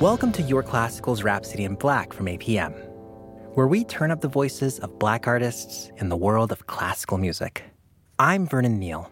[0.00, 2.72] Welcome to Your Classical's Rhapsody in Black from APM,
[3.54, 7.62] where we turn up the voices of black artists in the world of classical music.
[8.18, 9.08] I'm Vernon Neal.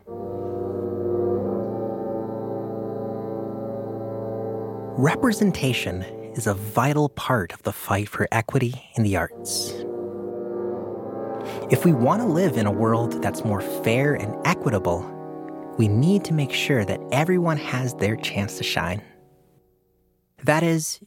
[4.99, 6.03] Representation
[6.35, 9.71] is a vital part of the fight for equity in the arts.
[11.71, 15.09] If we want to live in a world that's more fair and equitable,
[15.79, 19.01] we need to make sure that everyone has their chance to shine.
[20.45, 21.01] That is,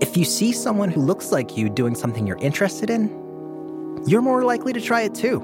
[0.00, 3.08] if you see someone who looks like you doing something you're interested in,
[4.06, 5.38] you're more likely to try it too.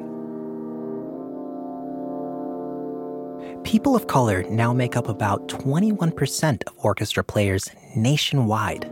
[3.63, 8.91] People of color now make up about 21% of orchestra players nationwide.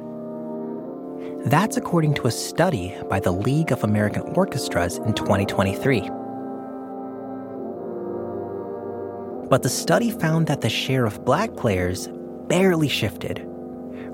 [1.46, 6.00] That's according to a study by the League of American Orchestras in 2023.
[9.48, 12.08] But the study found that the share of black players
[12.48, 13.48] barely shifted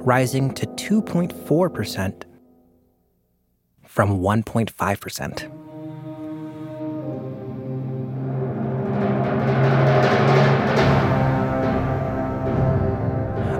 [0.05, 2.25] rising to 2.4%
[3.87, 5.63] from 1.5%.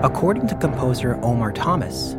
[0.03, 2.15] According to composer Omar Thomas,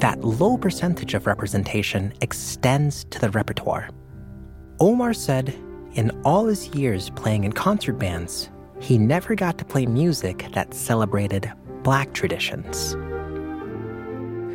[0.00, 3.88] that low percentage of representation extends to the repertoire.
[4.80, 5.54] Omar said
[5.94, 8.50] in all his years playing in concert bands,
[8.80, 12.96] he never got to play music that celebrated black traditions.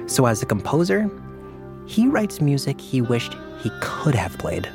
[0.05, 1.09] So, as a composer,
[1.85, 4.69] he writes music he wished he could have played.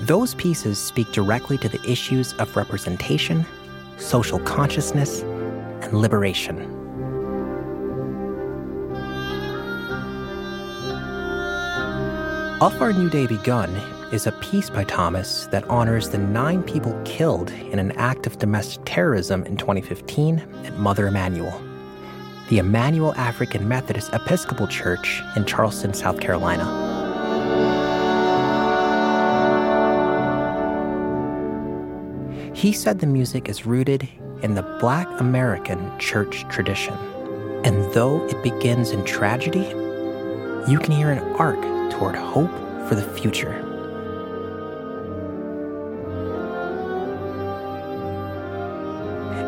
[0.00, 3.44] Those pieces speak directly to the issues of representation,
[3.98, 5.22] social consciousness,
[5.82, 6.58] and liberation.
[12.60, 13.70] Of Our New Day Begun
[14.12, 18.38] is a piece by Thomas that honors the nine people killed in an act of
[18.38, 21.62] domestic terrorism in 2015 at Mother Emanuel
[22.48, 26.64] the Emanuel African Methodist Episcopal Church in Charleston, South Carolina.
[32.54, 34.08] He said the music is rooted
[34.42, 36.94] in the Black American church tradition.
[37.64, 39.66] And though it begins in tragedy,
[40.70, 41.60] you can hear an arc
[41.90, 42.52] toward hope
[42.88, 43.63] for the future.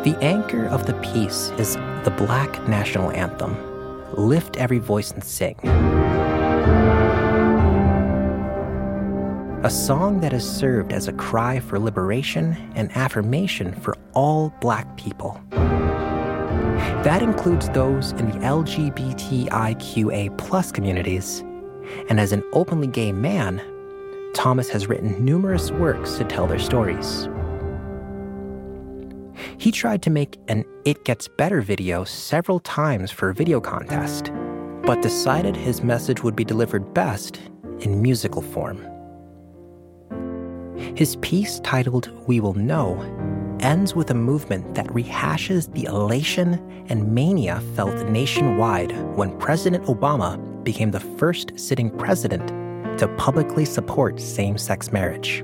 [0.07, 3.57] The anchor of the piece is the Black National Anthem
[4.13, 5.59] Lift Every Voice and Sing.
[9.65, 14.95] A song that has served as a cry for liberation and affirmation for all Black
[14.95, 15.41] people.
[15.51, 21.41] That includes those in the LGBTIQA plus communities.
[22.07, 23.61] And as an openly gay man,
[24.33, 27.27] Thomas has written numerous works to tell their stories.
[29.59, 34.31] He tried to make an It Gets Better video several times for a video contest,
[34.83, 37.41] but decided his message would be delivered best
[37.79, 38.77] in musical form.
[40.95, 43.01] His piece titled We Will Know
[43.59, 50.37] ends with a movement that rehashes the elation and mania felt nationwide when President Obama
[50.63, 52.47] became the first sitting president
[52.99, 55.43] to publicly support same sex marriage.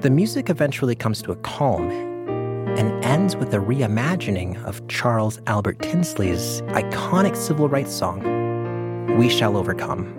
[0.00, 5.80] The music eventually comes to a calm and ends with a reimagining of Charles Albert
[5.82, 10.14] Tindley's iconic civil rights song, We Shall Overcome.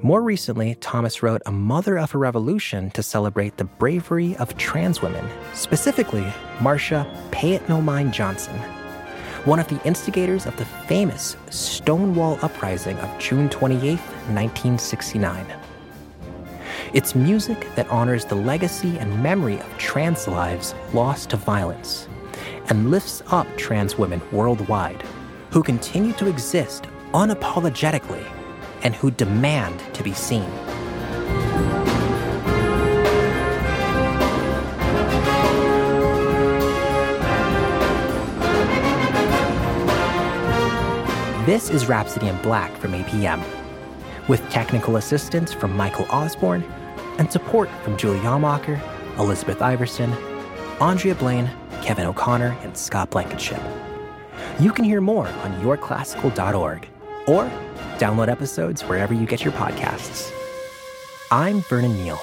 [0.00, 5.02] More recently, Thomas wrote A Mother of a Revolution to celebrate the bravery of trans
[5.02, 6.24] women, specifically
[6.60, 8.56] Marsha Pay It No Mind Johnson,
[9.44, 15.67] one of the instigators of the famous Stonewall Uprising of June 28, 1969.
[16.94, 22.08] It's music that honors the legacy and memory of trans lives lost to violence
[22.70, 25.02] and lifts up trans women worldwide
[25.50, 28.24] who continue to exist unapologetically
[28.82, 30.48] and who demand to be seen.
[41.44, 43.42] This is Rhapsody in Black from APM,
[44.28, 46.62] with technical assistance from Michael Osborne
[47.18, 48.80] and support from Julie Amacher,
[49.18, 50.12] Elizabeth Iverson,
[50.80, 51.50] Andrea Blaine,
[51.82, 53.60] Kevin O'Connor, and Scott Blankenship.
[54.60, 56.88] You can hear more on yourclassical.org
[57.26, 57.50] or
[57.98, 60.32] download episodes wherever you get your podcasts.
[61.30, 62.20] I'm Vernon Neal.